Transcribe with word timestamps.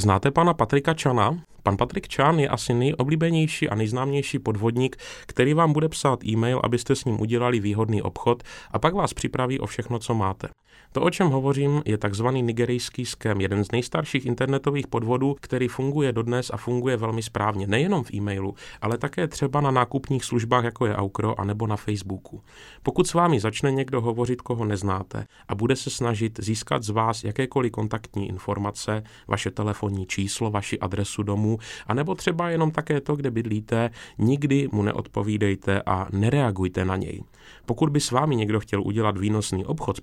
Znáte 0.00 0.30
pana 0.30 0.54
Patrika 0.54 0.94
Čana? 0.94 1.40
Pan 1.62 1.76
Patrik 1.76 2.08
Čán 2.08 2.38
je 2.38 2.48
asi 2.48 2.74
nejoblíbenější 2.74 3.68
a 3.68 3.74
nejznámější 3.74 4.38
podvodník, 4.38 4.96
který 5.26 5.54
vám 5.54 5.72
bude 5.72 5.88
psát 5.88 6.24
e-mail, 6.24 6.60
abyste 6.64 6.96
s 6.96 7.04
ním 7.04 7.20
udělali 7.20 7.60
výhodný 7.60 8.02
obchod 8.02 8.42
a 8.70 8.78
pak 8.78 8.94
vás 8.94 9.14
připraví 9.14 9.58
o 9.58 9.66
všechno, 9.66 9.98
co 9.98 10.14
máte. 10.14 10.48
To, 10.92 11.02
o 11.02 11.10
čem 11.10 11.28
hovořím, 11.28 11.82
je 11.84 11.98
takzvaný 11.98 12.42
nigerijský 12.42 13.06
skem, 13.06 13.40
jeden 13.40 13.64
z 13.64 13.72
nejstarších 13.72 14.26
internetových 14.26 14.86
podvodů, 14.86 15.36
který 15.40 15.68
funguje 15.68 16.12
dodnes 16.12 16.50
a 16.50 16.56
funguje 16.56 16.96
velmi 16.96 17.22
správně, 17.22 17.66
nejenom 17.66 18.04
v 18.04 18.14
e-mailu, 18.14 18.54
ale 18.80 18.98
také 18.98 19.28
třeba 19.28 19.60
na 19.60 19.70
nákupních 19.70 20.24
službách, 20.24 20.64
jako 20.64 20.86
je 20.86 20.96
Aukro, 20.96 21.40
anebo 21.40 21.66
na 21.66 21.76
Facebooku. 21.76 22.42
Pokud 22.82 23.06
s 23.06 23.14
vámi 23.14 23.40
začne 23.40 23.72
někdo 23.72 24.00
hovořit, 24.00 24.42
koho 24.42 24.64
neznáte, 24.64 25.26
a 25.48 25.54
bude 25.54 25.76
se 25.76 25.90
snažit 25.90 26.40
získat 26.42 26.82
z 26.82 26.90
vás 26.90 27.24
jakékoliv 27.24 27.72
kontaktní 27.72 28.28
informace, 28.28 29.02
vaše 29.28 29.50
telefonní 29.50 30.06
číslo, 30.06 30.50
vaši 30.50 30.78
adresu 30.78 31.22
domu, 31.22 31.58
anebo 31.86 32.14
třeba 32.14 32.50
jenom 32.50 32.70
také 32.70 33.00
to, 33.00 33.16
kde 33.16 33.30
bydlíte, 33.30 33.90
nikdy 34.18 34.68
mu 34.72 34.82
neodpovídejte 34.82 35.82
a 35.86 36.08
nereagujte 36.12 36.84
na 36.84 36.96
něj. 36.96 37.22
Pokud 37.66 37.90
by 37.90 38.00
s 38.00 38.10
vámi 38.10 38.36
někdo 38.36 38.60
chtěl 38.60 38.82
udělat 38.82 39.18
výnosný 39.18 39.64
obchod 39.64 40.00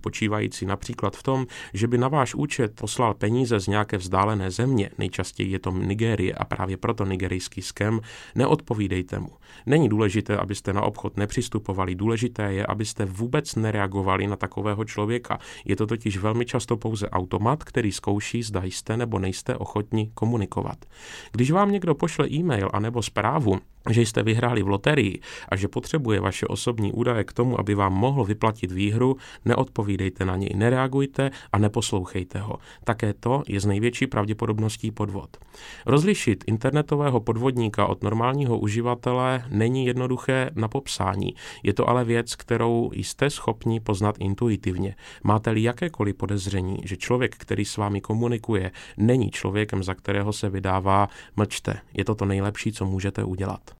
spočívající 0.57 0.66
například 0.66 1.16
v 1.16 1.23
tom, 1.23 1.47
že 1.73 1.88
by 1.88 1.97
na 1.97 2.07
váš 2.07 2.35
účet 2.35 2.75
poslal 2.75 3.13
peníze 3.13 3.59
z 3.59 3.67
nějaké 3.67 3.97
vzdálené 3.97 4.52
země, 4.52 4.89
nejčastěji 4.97 5.52
je 5.52 5.59
to 5.59 5.71
Nigérie 5.71 6.33
a 6.33 6.45
právě 6.45 6.77
proto 6.77 7.05
nigerijský 7.05 7.61
skem, 7.61 8.02
neodpovídejte 8.35 9.20
mu. 9.20 9.30
Není 9.66 9.89
důležité, 9.89 10.38
abyste 10.38 10.73
na 10.73 10.81
obchod 10.81 11.17
nepřistupovali, 11.17 11.95
důležité 11.95 12.53
je, 12.53 12.66
abyste 12.66 13.05
vůbec 13.05 13.55
nereagovali 13.55 14.27
na 14.27 14.35
takového 14.35 14.85
člověka. 14.85 15.39
Je 15.66 15.75
to 15.75 15.88
totiž 15.88 16.17
velmi 16.17 16.45
často 16.45 16.77
pouze 16.77 17.09
automat, 17.09 17.63
který 17.63 17.91
zkouší, 17.91 18.44
zda 18.44 18.63
jste 18.63 18.97
nebo 18.97 19.19
nejste 19.19 19.55
ochotni 19.55 20.11
komunikovat. 20.13 20.85
Když 21.31 21.52
vám 21.52 21.71
někdo 21.71 21.95
pošle 21.95 22.27
e-mail 22.30 22.69
anebo 22.73 23.02
zprávu, 23.02 23.59
že 23.89 24.02
jste 24.02 24.23
vyhráli 24.23 24.63
v 24.63 24.67
loterii 24.67 25.19
a 25.49 25.55
že 25.55 25.67
potřebuje 25.67 26.19
vaše 26.19 26.45
osobní 26.45 26.91
údaje 26.91 27.23
k 27.23 27.33
tomu, 27.33 27.59
aby 27.59 27.75
vám 27.75 27.93
mohl 27.93 28.23
vyplatit 28.23 28.71
výhru, 28.71 29.17
neodpovídejte 29.45 30.25
na 30.25 30.35
něj, 30.35 30.49
nereagujte 30.55 31.31
a 31.52 31.57
neposlouchejte 31.57 32.39
ho. 32.39 32.58
Také 32.83 33.13
to 33.13 33.43
je 33.47 33.59
z 33.59 33.65
největší 33.65 34.08
pravděpodobností 34.08 34.91
podvod. 34.91 35.38
Rozlišit 35.85 36.43
internetového 36.47 37.19
podvodníka 37.19 37.85
od 37.85 38.03
normálního 38.03 38.59
uživatele 38.59 39.43
není 39.49 39.85
jednoduché 39.85 40.49
na 40.55 40.67
popsání. 40.67 41.33
Je 41.63 41.73
to 41.73 41.89
ale 41.89 42.05
věc, 42.05 42.35
kterou 42.35 42.91
jste 42.93 43.30
schopni 43.30 43.80
poznat 43.80 44.15
intuitivně. 44.19 44.95
Máte-li 45.23 45.63
jakékoliv 45.63 46.15
podezření, 46.15 46.77
že 46.83 46.97
člověk, 46.97 47.35
který 47.38 47.65
s 47.65 47.77
vámi 47.77 48.02
komunikuje, 48.02 48.71
není 48.97 49.31
člověkem, 49.31 49.83
za 49.83 49.93
kterého 49.93 50.33
se 50.33 50.49
vydává, 50.49 51.09
mlčte. 51.35 51.80
Je 51.93 52.05
to 52.05 52.15
to 52.15 52.25
nejlepší, 52.25 52.71
co 52.71 52.85
můžete 52.85 53.23
udělat. 53.23 53.71